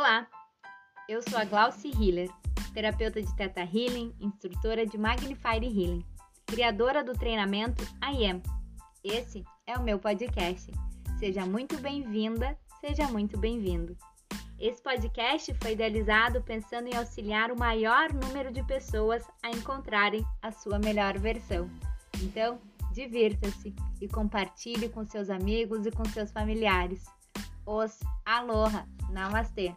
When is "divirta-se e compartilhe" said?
22.90-24.88